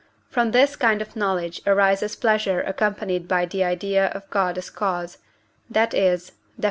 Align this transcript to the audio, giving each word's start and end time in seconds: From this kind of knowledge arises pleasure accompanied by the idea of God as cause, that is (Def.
From 0.31 0.49
this 0.49 0.75
kind 0.75 0.99
of 0.99 1.15
knowledge 1.15 1.61
arises 1.67 2.15
pleasure 2.15 2.59
accompanied 2.61 3.27
by 3.27 3.45
the 3.45 3.63
idea 3.63 4.07
of 4.07 4.27
God 4.31 4.57
as 4.57 4.71
cause, 4.71 5.19
that 5.69 5.93
is 5.93 6.31
(Def. 6.57 6.59